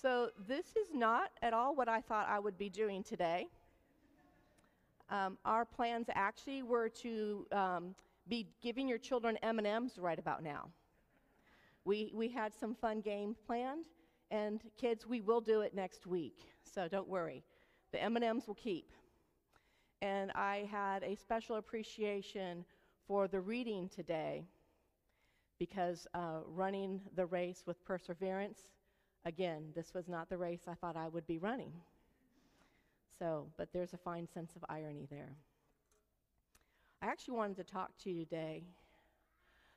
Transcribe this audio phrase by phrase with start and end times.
[0.00, 3.48] So, this is not at all what I thought I would be doing today.
[5.10, 7.94] Um, our plans actually were to um,
[8.26, 10.68] be giving your children M&Ms right about now.
[11.84, 13.86] We, we had some fun game planned,
[14.30, 17.42] and kids, we will do it next week, so don't worry.
[17.92, 18.92] The M&Ms will keep.
[20.00, 22.64] And I had a special appreciation
[23.06, 24.44] for the reading today
[25.58, 28.60] because uh, running the race with perseverance,
[29.24, 31.72] again, this was not the race I thought I would be running.
[33.18, 35.36] So, but there's a fine sense of irony there.
[37.02, 38.64] I actually wanted to talk to you today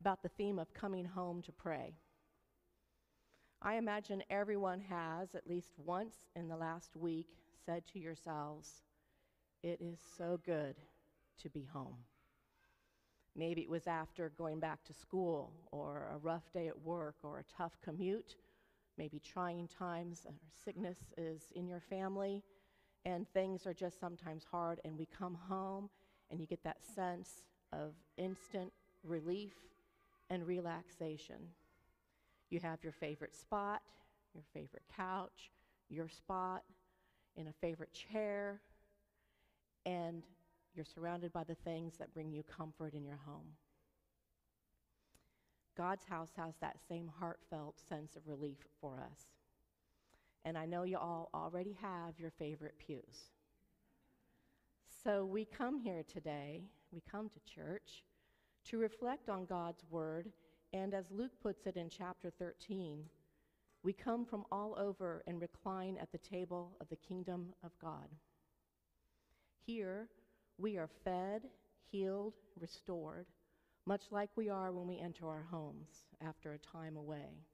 [0.00, 1.94] about the theme of coming home to pray.
[3.62, 7.28] I imagine everyone has, at least once in the last week,
[7.64, 8.82] said to yourselves,
[9.62, 10.76] It is so good
[11.42, 11.96] to be home.
[13.36, 17.38] Maybe it was after going back to school, or a rough day at work, or
[17.38, 18.36] a tough commute,
[18.98, 22.42] maybe trying times, or sickness is in your family,
[23.04, 25.90] and things are just sometimes hard, and we come home
[26.30, 28.72] and you get that sense of instant
[29.02, 29.52] relief
[30.30, 31.36] and relaxation.
[32.50, 33.82] You have your favorite spot,
[34.34, 35.50] your favorite couch,
[35.90, 36.62] your spot
[37.36, 38.60] in a favorite chair,
[39.84, 40.22] and
[40.74, 43.46] you're surrounded by the things that bring you comfort in your home.
[45.76, 49.20] God's house has that same heartfelt sense of relief for us.
[50.44, 53.30] And I know you all already have your favorite pews.
[55.04, 58.04] So we come here today, we come to church
[58.66, 60.30] to reflect on God's word,
[60.72, 63.04] and as Luke puts it in chapter 13,
[63.82, 68.08] we come from all over and recline at the table of the kingdom of God.
[69.66, 70.08] Here,
[70.56, 71.42] we are fed,
[71.90, 73.26] healed, restored,
[73.86, 77.44] much like we are when we enter our homes after a time away.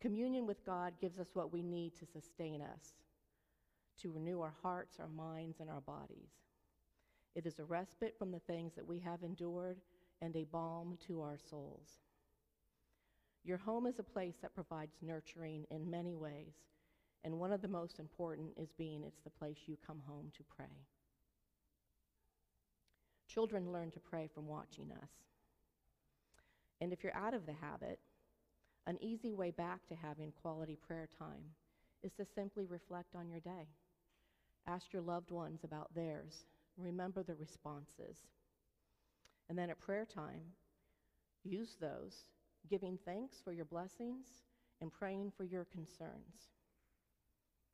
[0.00, 2.94] Communion with God gives us what we need to sustain us,
[4.00, 6.30] to renew our hearts, our minds, and our bodies.
[7.34, 9.80] It is a respite from the things that we have endured
[10.22, 11.98] and a balm to our souls.
[13.44, 16.54] Your home is a place that provides nurturing in many ways,
[17.24, 20.44] and one of the most important is being it's the place you come home to
[20.56, 20.86] pray.
[23.28, 25.10] Children learn to pray from watching us.
[26.80, 27.98] And if you're out of the habit,
[28.86, 31.44] an easy way back to having quality prayer time
[32.02, 33.68] is to simply reflect on your day.
[34.66, 36.46] Ask your loved ones about theirs.
[36.76, 38.16] Remember the responses.
[39.48, 40.42] And then at prayer time,
[41.44, 42.14] use those,
[42.70, 44.26] giving thanks for your blessings
[44.80, 46.50] and praying for your concerns.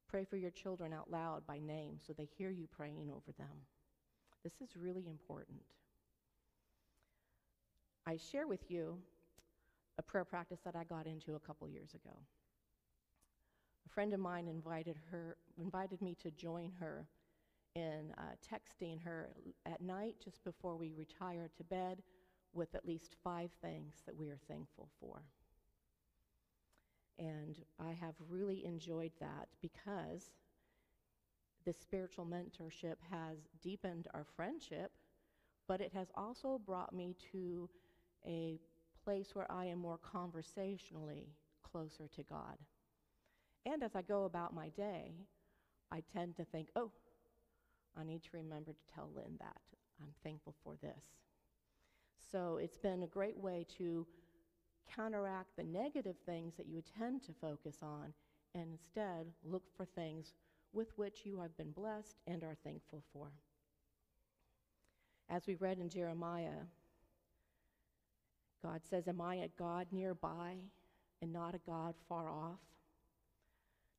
[0.09, 3.67] Pray for your children out loud by name so they hear you praying over them.
[4.45, 5.63] This is really important.
[8.07, 8.99] I share with you
[9.99, 12.15] a prayer practice that I got into a couple years ago.
[13.87, 17.09] A friend of mine invited her, invited me to join her
[17.75, 19.31] in uh, texting her
[19.65, 22.03] at night just before we retire to bed
[22.53, 25.23] with at least five things that we are thankful for.
[27.19, 30.31] And I have really enjoyed that because
[31.65, 34.93] this spiritual mentorship has deepened our friendship,
[35.67, 37.69] but it has also brought me to
[38.27, 38.61] a
[39.05, 41.29] place where I am more conversationally
[41.63, 42.57] closer to God.
[43.67, 45.15] And as I go about my day,
[45.91, 46.91] I tend to think, oh,
[47.97, 49.61] I need to remember to tell Lynn that.
[50.01, 51.05] I'm thankful for this.
[52.31, 54.07] So it's been a great way to
[54.95, 58.13] counteract the negative things that you tend to focus on
[58.55, 60.35] and instead look for things
[60.75, 63.29] with which you have been blessed and are thankful for.
[65.31, 66.67] As we read in Jeremiah,
[68.63, 70.57] God says, Am I a God nearby
[71.23, 72.61] and not a God far off?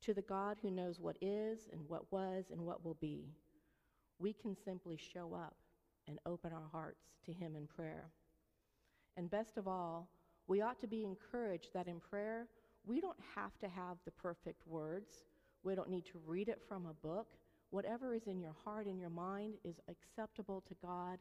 [0.03, 3.25] To the God who knows what is and what was and what will be,
[4.19, 5.55] we can simply show up
[6.07, 8.09] and open our hearts to Him in prayer.
[9.17, 10.09] And best of all,
[10.47, 12.47] we ought to be encouraged that in prayer,
[12.85, 15.25] we don't have to have the perfect words.
[15.65, 17.27] We don't need to read it from a book.
[17.71, 21.19] Whatever is in your heart and your mind is acceptable to God.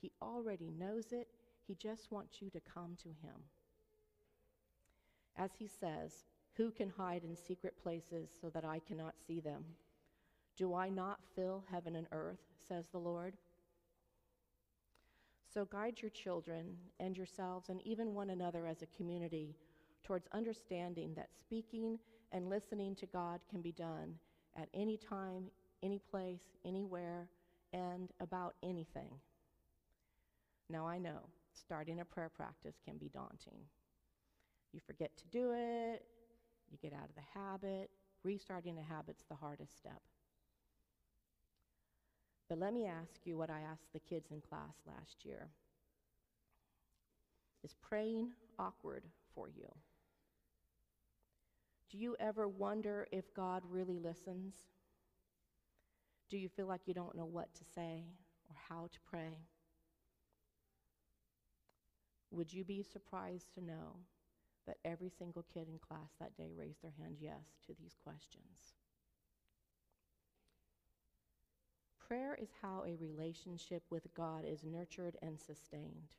[0.00, 1.28] He already knows it,
[1.66, 3.36] he just wants you to come to Him.
[5.36, 6.24] As He says,
[6.56, 9.64] Who can hide in secret places so that I cannot see them?
[10.56, 13.34] Do I not fill heaven and earth, says the Lord?
[15.52, 19.54] So guide your children and yourselves and even one another as a community
[20.02, 21.98] towards understanding that speaking
[22.32, 24.14] and listening to God can be done
[24.56, 25.44] at any time,
[25.82, 27.28] any place, anywhere,
[27.72, 29.10] and about anything.
[30.68, 31.20] Now I know
[31.52, 33.58] starting a prayer practice can be daunting.
[34.72, 36.04] You forget to do it,
[36.70, 37.90] you get out of the habit.
[38.24, 40.00] Restarting a habit's the hardest step.
[42.48, 45.48] But let me ask you what I asked the kids in class last year.
[47.64, 49.02] Is praying awkward
[49.34, 49.66] for you?
[51.92, 54.54] Do you ever wonder if God really listens?
[56.30, 58.04] Do you feel like you don't know what to say
[58.48, 59.36] or how to pray?
[62.30, 63.98] Would you be surprised to know
[64.66, 68.72] that every single kid in class that day raised their hand yes to these questions?
[72.08, 76.16] Prayer is how a relationship with God is nurtured and sustained.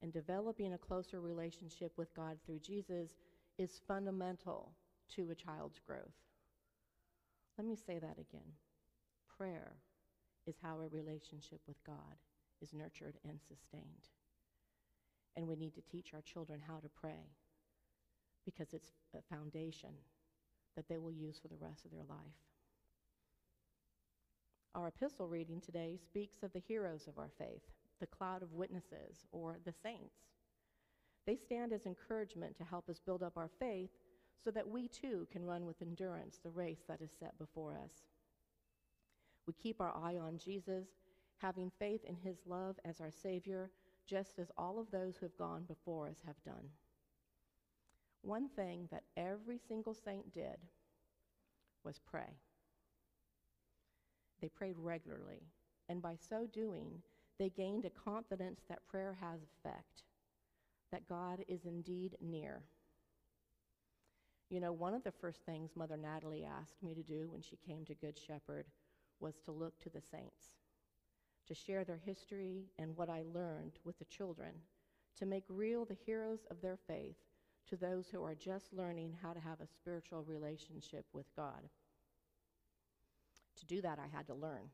[0.00, 3.10] And developing a closer relationship with God through Jesus
[3.58, 4.72] is fundamental
[5.16, 6.14] to a child's growth.
[7.56, 8.52] Let me say that again.
[9.36, 9.72] Prayer
[10.46, 12.16] is how a relationship with God
[12.62, 14.08] is nurtured and sustained.
[15.36, 17.30] And we need to teach our children how to pray
[18.44, 19.90] because it's a foundation
[20.76, 22.38] that they will use for the rest of their life.
[24.74, 27.62] Our epistle reading today speaks of the heroes of our faith,
[28.00, 30.14] the cloud of witnesses, or the saints.
[31.28, 33.90] They stand as encouragement to help us build up our faith
[34.42, 37.92] so that we too can run with endurance the race that is set before us.
[39.46, 40.86] We keep our eye on Jesus,
[41.36, 43.70] having faith in his love as our Savior,
[44.06, 46.70] just as all of those who have gone before us have done.
[48.22, 50.56] One thing that every single saint did
[51.84, 52.38] was pray.
[54.40, 55.42] They prayed regularly,
[55.90, 57.02] and by so doing,
[57.38, 60.04] they gained a confidence that prayer has effect,
[60.92, 62.62] that God is indeed near.
[64.50, 67.56] You know, one of the first things Mother Natalie asked me to do when she
[67.56, 68.66] came to Good Shepherd
[69.20, 70.56] was to look to the saints,
[71.46, 74.52] to share their history and what I learned with the children,
[75.18, 77.16] to make real the heroes of their faith
[77.68, 81.68] to those who are just learning how to have a spiritual relationship with God.
[83.56, 84.70] To do that, I had to learn.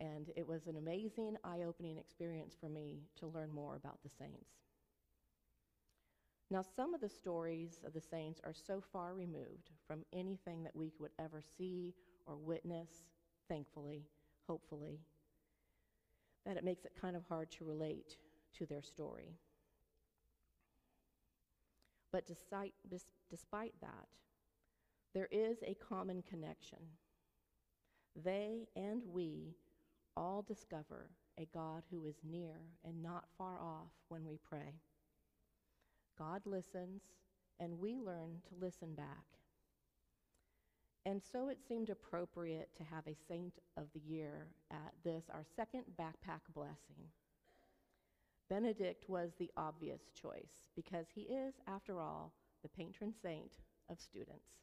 [0.00, 4.10] And it was an amazing, eye opening experience for me to learn more about the
[4.10, 4.50] saints.
[6.50, 10.76] Now, some of the stories of the saints are so far removed from anything that
[10.76, 11.94] we would ever see
[12.26, 12.88] or witness,
[13.48, 14.02] thankfully,
[14.46, 15.00] hopefully,
[16.44, 18.16] that it makes it kind of hard to relate
[18.58, 19.36] to their story.
[22.12, 22.74] But despite,
[23.30, 24.06] despite that,
[25.14, 26.78] there is a common connection.
[28.22, 29.56] They and we
[30.16, 34.74] all discover a God who is near and not far off when we pray.
[36.18, 37.02] God listens,
[37.58, 39.24] and we learn to listen back.
[41.06, 45.44] And so it seemed appropriate to have a Saint of the Year at this, our
[45.56, 47.10] second backpack blessing.
[48.48, 52.32] Benedict was the obvious choice because he is, after all,
[52.62, 53.58] the patron saint
[53.90, 54.60] of students.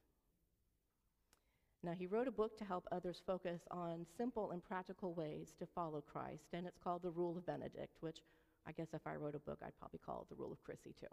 [1.84, 5.66] Now, he wrote a book to help others focus on simple and practical ways to
[5.66, 8.20] follow Christ, and it's called The Rule of Benedict, which
[8.68, 10.94] I guess if I wrote a book, I'd probably call it The Rule of Chrissy,
[11.00, 11.08] too.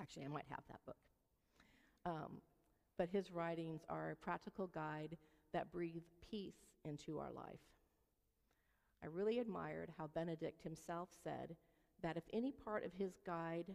[0.00, 0.96] Actually, I might have that book.
[2.06, 2.40] Um,
[2.96, 5.18] but his writings are a practical guide
[5.52, 7.60] that breathe peace into our life.
[9.02, 11.54] I really admired how Benedict himself said
[12.02, 13.66] that if any part of his guide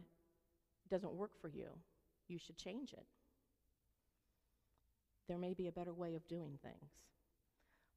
[0.90, 1.68] doesn't work for you,
[2.28, 3.06] you should change it.
[5.28, 6.92] There may be a better way of doing things.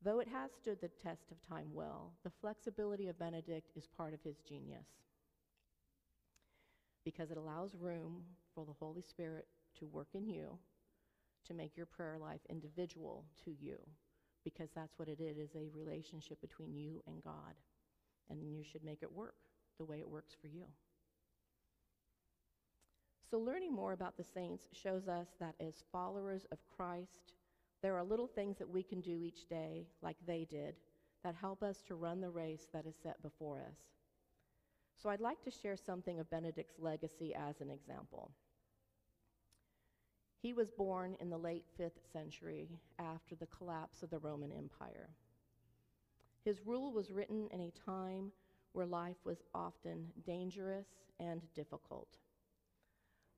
[0.02, 4.14] Though it has stood the test of time well, the flexibility of Benedict is part
[4.14, 4.87] of his genius
[7.04, 8.23] because it allows room
[8.54, 9.47] for the Holy Spirit
[9.78, 10.58] to work in you
[11.47, 13.78] to make your prayer life individual to you
[14.44, 17.54] because that's what it is, is a relationship between you and God.
[18.30, 19.35] And you should make it work
[19.78, 20.64] the way it works for you.
[23.30, 27.35] So, learning more about the saints shows us that as followers of Christ,
[27.82, 30.76] there are little things that we can do each day, like they did,
[31.23, 33.76] that help us to run the race that is set before us.
[34.97, 38.30] So, I'd like to share something of Benedict's legacy as an example.
[40.40, 45.11] He was born in the late 5th century after the collapse of the Roman Empire.
[46.44, 48.32] His rule was written in a time
[48.73, 50.87] where life was often dangerous
[51.20, 52.08] and difficult.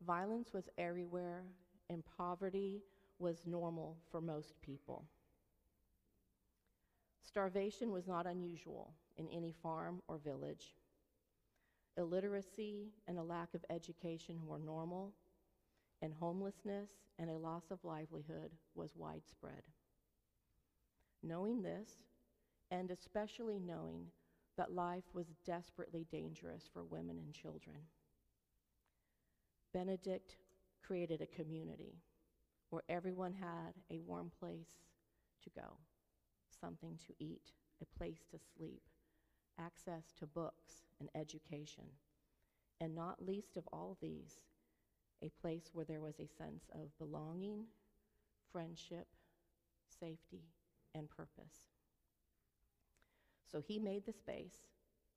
[0.06, 1.44] Violence was everywhere,
[1.90, 2.82] and poverty
[3.18, 5.04] was normal for most people.
[7.22, 10.74] Starvation was not unusual in any farm or village.
[11.96, 15.12] Illiteracy and a lack of education were normal,
[16.00, 19.62] and homelessness and a loss of livelihood was widespread.
[21.22, 21.90] Knowing this,
[22.70, 24.06] and especially knowing
[24.56, 27.76] that life was desperately dangerous for women and children,
[29.72, 30.36] Benedict
[30.82, 31.94] created a community
[32.70, 34.84] where everyone had a warm place
[35.42, 35.76] to go,
[36.60, 38.82] something to eat, a place to sleep,
[39.58, 41.84] access to books and education,
[42.80, 44.40] and not least of all these,
[45.22, 47.64] a place where there was a sense of belonging,
[48.52, 49.06] friendship,
[50.00, 50.44] safety,
[50.94, 51.68] and purpose.
[53.50, 54.56] So he made the space,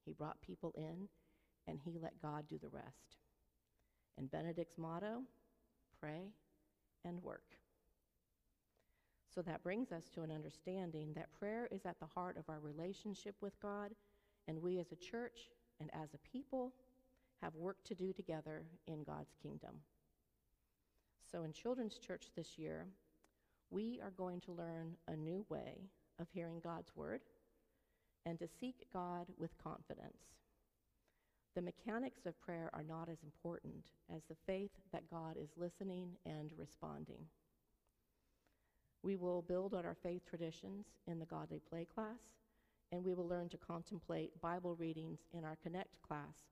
[0.05, 1.07] he brought people in,
[1.67, 3.22] and he let God do the rest.
[4.17, 5.21] And Benedict's motto
[5.99, 6.31] pray
[7.05, 7.57] and work.
[9.33, 12.59] So that brings us to an understanding that prayer is at the heart of our
[12.59, 13.91] relationship with God,
[14.47, 16.73] and we as a church and as a people
[17.41, 19.75] have work to do together in God's kingdom.
[21.31, 22.85] So, in Children's Church this year,
[23.71, 25.89] we are going to learn a new way
[26.19, 27.21] of hearing God's word
[28.25, 30.42] and to seek God with confidence.
[31.55, 36.09] The mechanics of prayer are not as important as the faith that God is listening
[36.25, 37.27] and responding.
[39.03, 42.39] We will build on our faith traditions in the Godly Play class,
[42.91, 46.49] and we will learn to contemplate Bible readings in our Connect class,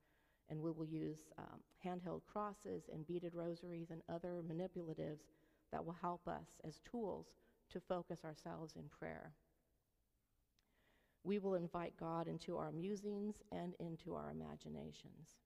[0.50, 5.32] and we will use um, handheld crosses and beaded rosaries and other manipulatives
[5.72, 7.28] that will help us as tools
[7.72, 9.32] to focus ourselves in prayer.
[11.24, 15.38] We will invite God into our musings and into our imaginations.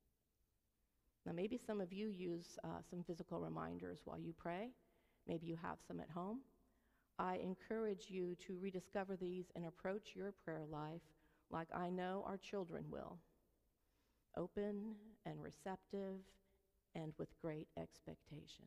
[1.26, 4.70] Now, maybe some of you use uh, some physical reminders while you pray.
[5.28, 6.40] Maybe you have some at home.
[7.18, 11.02] I encourage you to rediscover these and approach your prayer life
[11.50, 13.18] like I know our children will
[14.38, 16.20] open and receptive
[16.94, 18.66] and with great expectation.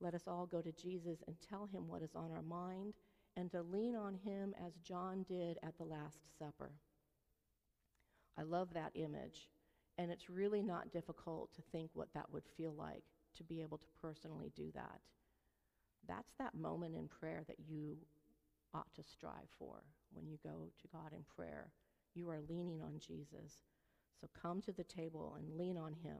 [0.00, 2.94] Let us all go to Jesus and tell him what is on our mind
[3.38, 6.72] and to lean on him as John did at the Last Supper.
[8.36, 9.48] I love that image,
[9.96, 13.04] and it's really not difficult to think what that would feel like
[13.36, 14.98] to be able to personally do that.
[16.08, 17.98] That's that moment in prayer that you
[18.74, 21.70] ought to strive for when you go to God in prayer.
[22.14, 23.62] You are leaning on Jesus.
[24.20, 26.18] So come to the table and lean on him.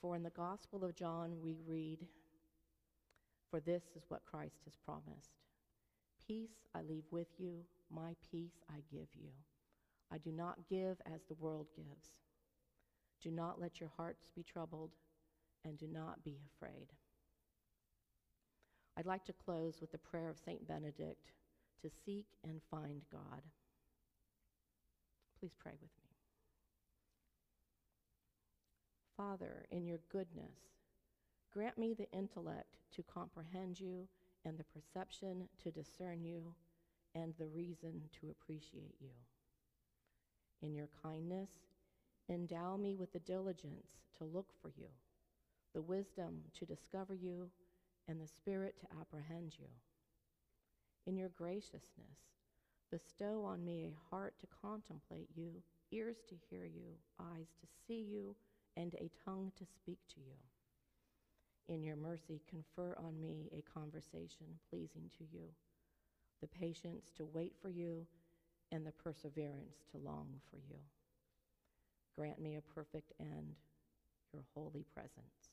[0.00, 2.00] For in the Gospel of John, we read,
[3.50, 5.41] For this is what Christ has promised
[6.32, 7.58] Peace I leave with you,
[7.94, 9.28] my peace I give you.
[10.10, 12.08] I do not give as the world gives.
[13.22, 14.92] Do not let your hearts be troubled,
[15.62, 16.86] and do not be afraid.
[18.96, 20.66] I'd like to close with the prayer of St.
[20.66, 21.32] Benedict
[21.82, 23.42] to seek and find God.
[25.38, 26.16] Please pray with me.
[29.18, 30.56] Father, in your goodness,
[31.52, 34.08] grant me the intellect to comprehend you
[34.44, 36.54] and the perception to discern you
[37.14, 39.10] and the reason to appreciate you.
[40.62, 41.50] In your kindness,
[42.28, 44.88] endow me with the diligence to look for you,
[45.74, 47.50] the wisdom to discover you,
[48.08, 49.68] and the spirit to apprehend you.
[51.06, 52.18] In your graciousness,
[52.90, 58.06] bestow on me a heart to contemplate you, ears to hear you, eyes to see
[58.08, 58.36] you,
[58.76, 60.36] and a tongue to speak to you.
[61.68, 65.44] In your mercy, confer on me a conversation pleasing to you,
[66.40, 68.06] the patience to wait for you,
[68.72, 70.78] and the perseverance to long for you.
[72.18, 73.54] Grant me a perfect end,
[74.32, 75.50] your holy presence.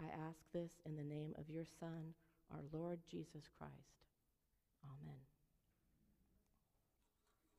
[0.00, 2.14] I ask this in the name of your Son,
[2.52, 3.72] our Lord Jesus Christ.
[4.84, 5.35] Amen.